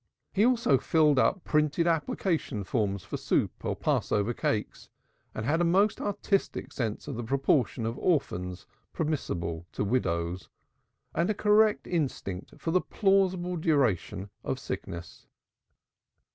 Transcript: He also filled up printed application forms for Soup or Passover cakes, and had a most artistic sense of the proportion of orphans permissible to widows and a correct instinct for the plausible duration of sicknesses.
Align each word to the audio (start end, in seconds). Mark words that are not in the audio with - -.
He 0.33 0.43
also 0.47 0.79
filled 0.79 1.19
up 1.19 1.43
printed 1.43 1.85
application 1.85 2.63
forms 2.63 3.03
for 3.03 3.17
Soup 3.17 3.51
or 3.63 3.75
Passover 3.75 4.33
cakes, 4.33 4.89
and 5.35 5.45
had 5.45 5.61
a 5.61 5.63
most 5.63 6.01
artistic 6.01 6.73
sense 6.73 7.07
of 7.07 7.15
the 7.17 7.23
proportion 7.23 7.85
of 7.85 7.99
orphans 7.99 8.65
permissible 8.93 9.67
to 9.73 9.83
widows 9.83 10.49
and 11.13 11.29
a 11.29 11.35
correct 11.35 11.85
instinct 11.85 12.55
for 12.57 12.71
the 12.71 12.81
plausible 12.81 13.57
duration 13.57 14.31
of 14.43 14.57
sicknesses. 14.57 15.27